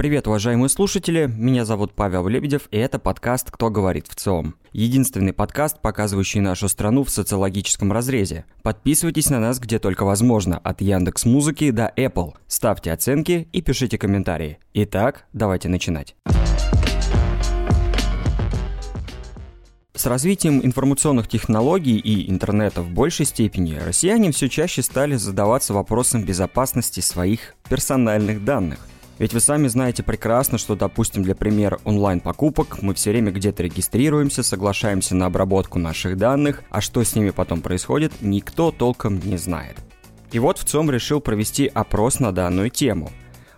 [0.00, 4.54] Привет, уважаемые слушатели, меня зовут Павел Лебедев, и это подкаст «Кто говорит в ЦИОМ».
[4.72, 8.46] Единственный подкаст, показывающий нашу страну в социологическом разрезе.
[8.62, 12.32] Подписывайтесь на нас где только возможно, от Яндекс Музыки до Apple.
[12.46, 14.58] Ставьте оценки и пишите комментарии.
[14.72, 16.16] Итак, давайте начинать.
[19.94, 26.24] С развитием информационных технологий и интернета в большей степени россияне все чаще стали задаваться вопросом
[26.24, 28.78] безопасности своих персональных данных.
[29.20, 34.42] Ведь вы сами знаете прекрасно, что, допустим, для примера онлайн-покупок мы все время где-то регистрируемся,
[34.42, 39.76] соглашаемся на обработку наших данных, а что с ними потом происходит, никто толком не знает.
[40.32, 43.12] И вот в ЦОМ решил провести опрос на данную тему.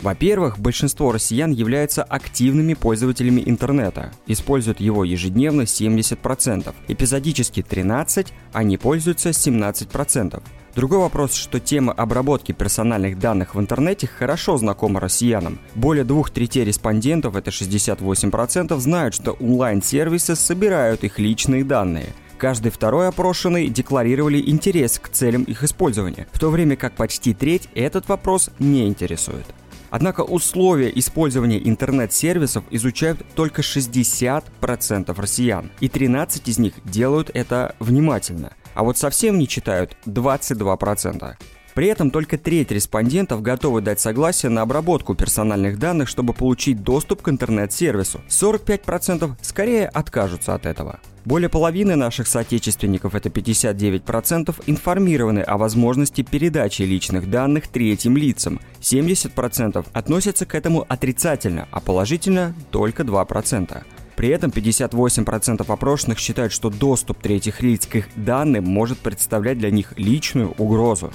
[0.00, 8.76] Во-первых, большинство россиян являются активными пользователями интернета, используют его ежедневно 70%, эпизодически 13%, а не
[8.76, 10.40] пользуются 17%.
[10.74, 15.58] Другой вопрос, что тема обработки персональных данных в интернете хорошо знакома россиянам.
[15.74, 22.12] Более двух третей респондентов, это 68%, знают, что онлайн-сервисы собирают их личные данные.
[22.38, 27.68] Каждый второй опрошенный декларировали интерес к целям их использования, в то время как почти треть
[27.74, 29.46] этот вопрос не интересует.
[29.90, 38.52] Однако условия использования интернет-сервисов изучают только 60% россиян, и 13 из них делают это внимательно
[38.74, 41.36] а вот совсем не читают 22%.
[41.78, 47.22] При этом только треть респондентов готовы дать согласие на обработку персональных данных, чтобы получить доступ
[47.22, 48.20] к интернет-сервису.
[48.28, 50.98] 45% скорее откажутся от этого.
[51.24, 58.60] Более половины наших соотечественников, это 59%, информированы о возможности передачи личных данных третьим лицам.
[58.80, 63.84] 70% относятся к этому отрицательно, а положительно только 2%.
[64.18, 69.70] При этом 58% опрошенных считают, что доступ третьих лиц к их данным может представлять для
[69.70, 71.12] них личную угрозу.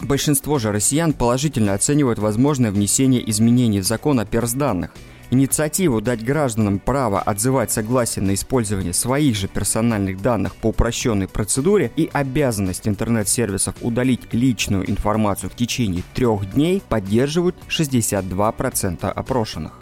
[0.00, 4.90] Большинство же россиян положительно оценивают возможное внесение изменений в закон о персданных.
[5.30, 11.92] Инициативу дать гражданам право отзывать согласие на использование своих же персональных данных по упрощенной процедуре
[11.94, 19.74] и обязанность интернет-сервисов удалить личную информацию в течение трех дней поддерживают 62% опрошенных.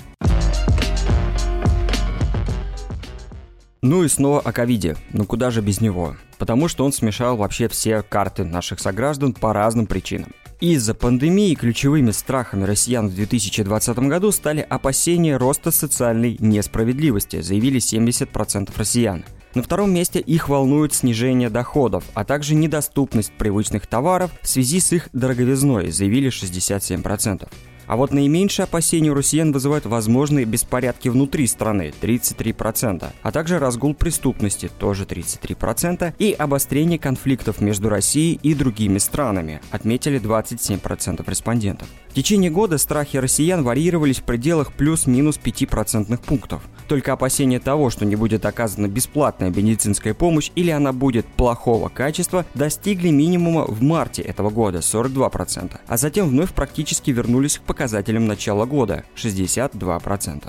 [3.88, 4.98] Ну и снова о ковиде.
[5.14, 6.14] Ну куда же без него?
[6.36, 10.30] Потому что он смешал вообще все карты наших сограждан по разным причинам.
[10.60, 18.70] Из-за пандемии ключевыми страхами россиян в 2020 году стали опасения роста социальной несправедливости, заявили 70%
[18.76, 19.24] россиян.
[19.54, 24.92] На втором месте их волнует снижение доходов, а также недоступность привычных товаров в связи с
[24.92, 27.48] их дороговизной, заявили 67%.
[27.88, 33.94] А вот наименьшее опасение у россиян вызывают возможные беспорядки внутри страны– 33%, а также разгул
[33.94, 41.88] преступности– тоже 33%, и обострение конфликтов между Россией и другими странами– отметили 27% респондентов.
[42.10, 46.62] В течение года страхи россиян варьировались в пределах плюс-минус 5% пунктов.
[46.88, 52.46] Только опасение того, что не будет оказана бесплатная медицинская помощь или она будет плохого качества,
[52.54, 58.64] достигли минимума в марте этого года– 42%, а затем вновь практически вернулись к показателям начала
[58.64, 60.48] года– 62%.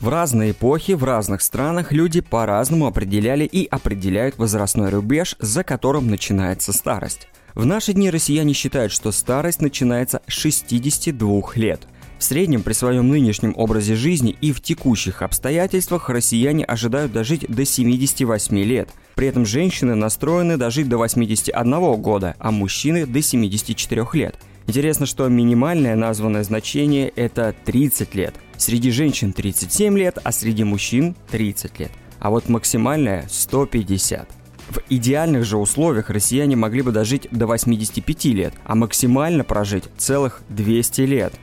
[0.00, 6.08] В разные эпохи в разных странах люди по-разному определяли и определяют возрастной рубеж, за которым
[6.08, 7.28] начинается старость.
[7.54, 11.86] В наши дни россияне считают, что старость начинается с 62 лет.
[12.18, 17.64] В среднем при своем нынешнем образе жизни и в текущих обстоятельствах россияне ожидают дожить до
[17.64, 24.36] 78 лет– при этом женщины настроены дожить до 81 года, а мужчины до 74 лет.
[24.66, 28.34] Интересно, что минимальное названное значение– это 30 лет.
[28.56, 31.92] Среди женщин 37 лет, а среди мужчин 30 лет.
[32.18, 34.28] А вот максимальное– 150.
[34.70, 40.42] В идеальных же условиях россияне могли бы дожить до 85 лет, а максимально прожить целых
[40.48, 41.34] 200 лет.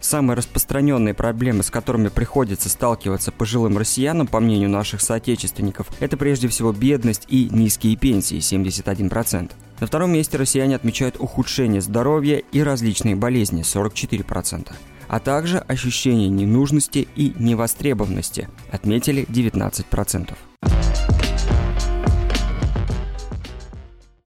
[0.00, 6.48] Самые распространенные проблемы, с которыми приходится сталкиваться пожилым россиянам, по мнению наших соотечественников, это прежде
[6.48, 9.52] всего бедность и низкие пенсии– 71%.
[9.80, 14.72] На втором месте россияне отмечают ухудшение здоровья и различные болезни– 44%,
[15.08, 20.34] а также ощущение ненужности и невостребованности– отметили 19%.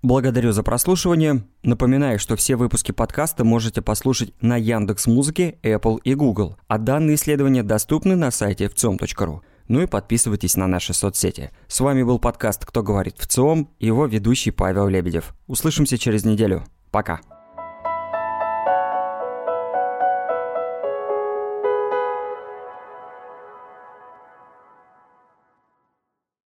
[0.03, 1.45] Благодарю за прослушивание.
[1.63, 7.17] Напоминаю, что все выпуски подкаста можете послушать на Яндекс Музыке, Apple и Google, а данные
[7.17, 9.43] исследования доступны на сайте вцом.ру.
[9.69, 11.51] Ну и подписывайтесь на наши соцсети.
[11.69, 15.35] С вами был подкаст «Кто говорит в ЦИОМ» его ведущий Павел Лебедев.
[15.47, 16.65] Услышимся через неделю.
[16.91, 17.21] Пока.